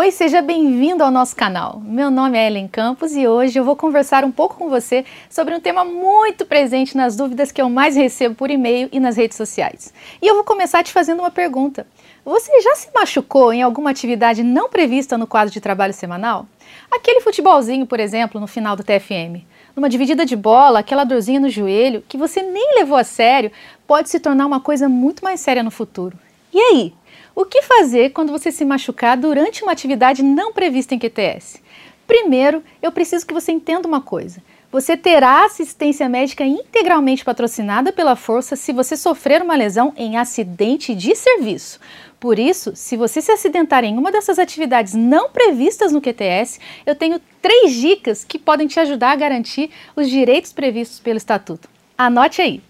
Oi, 0.00 0.12
seja 0.12 0.40
bem-vindo 0.40 1.02
ao 1.02 1.10
nosso 1.10 1.34
canal. 1.34 1.82
Meu 1.84 2.08
nome 2.08 2.38
é 2.38 2.46
Ellen 2.46 2.68
Campos 2.68 3.16
e 3.16 3.26
hoje 3.26 3.58
eu 3.58 3.64
vou 3.64 3.74
conversar 3.74 4.24
um 4.24 4.30
pouco 4.30 4.54
com 4.54 4.68
você 4.68 5.04
sobre 5.28 5.52
um 5.52 5.58
tema 5.58 5.84
muito 5.84 6.46
presente 6.46 6.96
nas 6.96 7.16
dúvidas 7.16 7.50
que 7.50 7.60
eu 7.60 7.68
mais 7.68 7.96
recebo 7.96 8.36
por 8.36 8.48
e-mail 8.48 8.88
e 8.92 9.00
nas 9.00 9.16
redes 9.16 9.36
sociais. 9.36 9.92
E 10.22 10.26
eu 10.28 10.36
vou 10.36 10.44
começar 10.44 10.84
te 10.84 10.92
fazendo 10.92 11.18
uma 11.18 11.32
pergunta. 11.32 11.84
Você 12.24 12.60
já 12.60 12.76
se 12.76 12.88
machucou 12.94 13.52
em 13.52 13.60
alguma 13.60 13.90
atividade 13.90 14.44
não 14.44 14.70
prevista 14.70 15.18
no 15.18 15.26
quadro 15.26 15.52
de 15.52 15.60
trabalho 15.60 15.92
semanal? 15.92 16.46
Aquele 16.88 17.20
futebolzinho, 17.20 17.84
por 17.84 17.98
exemplo, 17.98 18.40
no 18.40 18.46
final 18.46 18.76
do 18.76 18.84
TFM. 18.84 19.44
Numa 19.74 19.88
dividida 19.88 20.24
de 20.24 20.36
bola, 20.36 20.78
aquela 20.78 21.02
dorzinha 21.02 21.40
no 21.40 21.50
joelho 21.50 22.04
que 22.08 22.16
você 22.16 22.40
nem 22.40 22.76
levou 22.76 22.96
a 22.96 23.02
sério 23.02 23.50
pode 23.84 24.08
se 24.10 24.20
tornar 24.20 24.46
uma 24.46 24.60
coisa 24.60 24.88
muito 24.88 25.24
mais 25.24 25.40
séria 25.40 25.64
no 25.64 25.72
futuro. 25.72 26.16
E 26.54 26.60
aí? 26.60 26.94
O 27.38 27.44
que 27.44 27.62
fazer 27.62 28.10
quando 28.10 28.32
você 28.32 28.50
se 28.50 28.64
machucar 28.64 29.16
durante 29.16 29.62
uma 29.62 29.70
atividade 29.70 30.24
não 30.24 30.52
prevista 30.52 30.92
em 30.92 30.98
QTS? 30.98 31.62
Primeiro, 32.04 32.64
eu 32.82 32.90
preciso 32.90 33.24
que 33.24 33.32
você 33.32 33.52
entenda 33.52 33.86
uma 33.86 34.00
coisa. 34.00 34.42
Você 34.72 34.96
terá 34.96 35.44
assistência 35.44 36.08
médica 36.08 36.44
integralmente 36.44 37.24
patrocinada 37.24 37.92
pela 37.92 38.16
Força 38.16 38.56
se 38.56 38.72
você 38.72 38.96
sofrer 38.96 39.40
uma 39.40 39.54
lesão 39.54 39.92
em 39.96 40.16
acidente 40.16 40.96
de 40.96 41.14
serviço. 41.14 41.78
Por 42.18 42.40
isso, 42.40 42.74
se 42.74 42.96
você 42.96 43.22
se 43.22 43.30
acidentar 43.30 43.84
em 43.84 43.96
uma 43.96 44.10
dessas 44.10 44.40
atividades 44.40 44.94
não 44.94 45.30
previstas 45.30 45.92
no 45.92 46.00
QTS, 46.00 46.58
eu 46.84 46.96
tenho 46.96 47.20
três 47.40 47.72
dicas 47.72 48.24
que 48.24 48.36
podem 48.36 48.66
te 48.66 48.80
ajudar 48.80 49.12
a 49.12 49.16
garantir 49.16 49.70
os 49.94 50.10
direitos 50.10 50.52
previstos 50.52 50.98
pelo 50.98 51.18
Estatuto. 51.18 51.68
Anote 51.96 52.42
aí. 52.42 52.60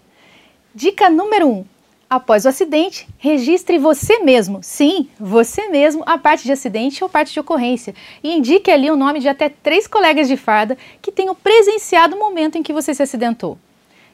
Dica 0.75 1.09
número 1.09 1.47
1. 1.47 1.51
Um, 1.53 1.65
Após 2.09 2.43
o 2.43 2.49
acidente, 2.49 3.07
registre 3.19 3.77
você 3.77 4.17
mesmo, 4.21 4.61
sim, 4.63 5.07
você 5.19 5.69
mesmo, 5.69 6.01
a 6.07 6.17
parte 6.17 6.43
de 6.43 6.51
acidente 6.51 7.03
ou 7.03 7.09
parte 7.09 7.31
de 7.31 7.39
ocorrência 7.39 7.93
e 8.23 8.35
indique 8.35 8.71
ali 8.71 8.89
o 8.89 8.95
nome 8.95 9.19
de 9.19 9.29
até 9.29 9.47
três 9.47 9.85
colegas 9.85 10.27
de 10.27 10.35
farda 10.35 10.75
que 11.03 11.11
tenham 11.11 11.35
presenciado 11.35 12.15
o 12.15 12.19
momento 12.19 12.57
em 12.57 12.63
que 12.63 12.73
você 12.73 12.95
se 12.95 13.03
acidentou. 13.03 13.59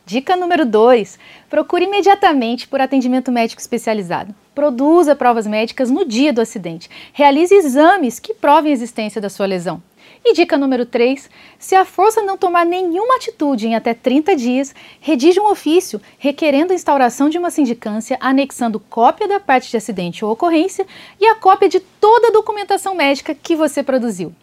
Dica 0.06 0.36
número 0.36 0.66
2: 0.66 1.18
procure 1.50 1.86
imediatamente 1.86 2.68
por 2.68 2.82
atendimento 2.82 3.32
médico 3.32 3.62
especializado. 3.62 4.36
Produza 4.54 5.16
provas 5.16 5.48
médicas 5.48 5.90
no 5.90 6.04
dia 6.04 6.34
do 6.34 6.42
acidente. 6.42 6.90
Realize 7.14 7.56
exames 7.56 8.20
que 8.20 8.34
provem 8.34 8.72
a 8.72 8.74
existência 8.74 9.22
da 9.22 9.30
sua 9.30 9.46
lesão. 9.46 9.82
E 10.28 10.34
dica 10.34 10.58
número 10.58 10.88
3: 10.88 11.30
se 11.60 11.76
a 11.76 11.86
força 11.86 12.24
não 12.24 12.36
tomar 12.36 12.66
nenhuma 12.66 13.18
atitude 13.18 13.68
em 13.68 13.76
até 13.76 13.94
30 13.94 14.36
dias, 14.36 14.74
redija 15.00 15.40
um 15.40 15.52
ofício 15.52 16.02
requerendo 16.18 16.74
a 16.74 16.76
instauração 16.76 17.30
de 17.30 17.38
uma 17.38 17.52
sindicância, 17.52 18.18
anexando 18.20 18.80
cópia 18.80 19.28
da 19.28 19.40
parte 19.40 19.70
de 19.70 19.78
acidente 19.78 20.26
ou 20.26 20.32
ocorrência 20.32 20.88
e 21.22 21.28
a 21.28 21.36
cópia 21.36 21.70
de 21.70 21.80
toda 21.80 22.30
a 22.30 22.32
documentação 22.32 22.96
médica 22.96 23.36
que 23.36 23.56
você 23.56 23.84
produziu. 23.84 24.34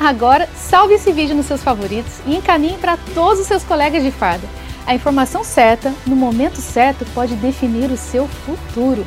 Agora, 0.00 0.48
salve 0.56 0.94
esse 0.94 1.12
vídeo 1.12 1.36
nos 1.36 1.44
seus 1.44 1.62
favoritos 1.62 2.14
e 2.26 2.34
encaminhe 2.34 2.78
para 2.78 2.96
todos 3.14 3.40
os 3.40 3.46
seus 3.46 3.62
colegas 3.62 4.02
de 4.02 4.10
farda. 4.10 4.48
A 4.86 4.94
informação 4.94 5.44
certa, 5.44 5.92
no 6.06 6.16
momento 6.16 6.62
certo, 6.62 7.04
pode 7.12 7.34
definir 7.34 7.90
o 7.90 7.96
seu 7.98 8.26
futuro. 8.26 9.04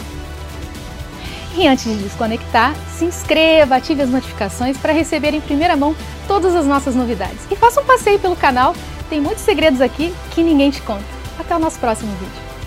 E 1.56 1.68
antes 1.68 1.86
de 1.86 2.04
desconectar, 2.04 2.76
se 2.98 3.06
inscreva, 3.06 3.76
ative 3.76 4.02
as 4.02 4.10
notificações 4.10 4.78
para 4.78 4.94
receber 4.94 5.34
em 5.34 5.42
primeira 5.42 5.76
mão 5.76 5.96
todas 6.28 6.56
as 6.56 6.66
nossas 6.66 6.96
novidades. 6.96 7.40
E 7.50 7.56
faça 7.56 7.82
um 7.82 7.86
passeio 7.86 8.20
pelo 8.20 8.36
canal, 8.36 8.76
tem 9.10 9.20
muitos 9.20 9.44
segredos 9.44 9.82
aqui 9.82 10.14
que 10.32 10.44
ninguém 10.44 10.70
te 10.70 10.82
conta. 10.82 11.04
Até 11.40 11.56
o 11.56 11.60
nosso 11.60 11.80
próximo 11.80 12.12
vídeo. 12.18 12.59